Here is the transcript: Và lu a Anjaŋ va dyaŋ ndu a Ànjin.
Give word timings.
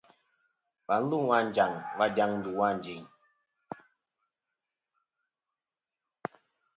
Và 0.87 0.99
lu 1.07 1.19
a 1.29 1.37
Anjaŋ 1.41 1.71
va 1.97 2.05
dyaŋ 2.15 2.31
ndu 2.37 2.51
a 2.59 2.65
Ànjin. 2.69 3.03